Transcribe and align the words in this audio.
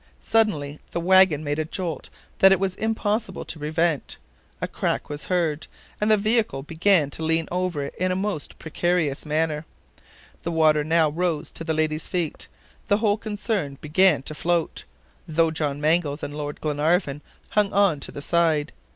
Suddenly 0.23 0.79
the 0.89 0.99
wagon 0.99 1.43
made 1.43 1.59
a 1.59 1.63
jolt 1.65 2.09
that 2.39 2.51
it 2.51 2.59
was 2.59 2.73
impossible 2.73 3.45
to 3.45 3.59
prevent; 3.59 4.17
a 4.59 4.67
crack 4.67 5.09
was 5.09 5.25
heard, 5.25 5.67
and 6.01 6.09
the 6.09 6.17
vehicle 6.17 6.63
began 6.63 7.11
to 7.11 7.23
lean 7.23 7.47
over 7.51 7.85
in 7.85 8.11
a 8.11 8.15
most 8.15 8.57
precarious 8.57 9.27
manner. 9.27 9.63
The 10.41 10.49
water 10.53 10.83
now 10.83 11.09
rose 11.11 11.51
to 11.51 11.63
the 11.63 11.75
ladies' 11.75 12.07
feet; 12.07 12.47
the 12.87 12.97
whole 12.97 13.15
concern 13.19 13.77
began 13.79 14.23
to 14.23 14.33
float, 14.33 14.85
though 15.27 15.51
John 15.51 15.79
Mangles 15.79 16.23
and 16.23 16.35
Lord 16.35 16.61
Glenarvan 16.61 17.21
hung 17.51 17.71
on 17.71 17.99
to 17.99 18.11
the 18.11 18.23
side. 18.23 18.71